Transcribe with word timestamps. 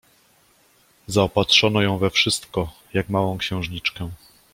Zaopatrzono 1.07 1.81
ją 1.81 1.97
we 1.97 2.09
wszystko, 2.09 2.73
jak 2.93 3.09
małą 3.09 3.37
księżniczkę. 3.37 4.09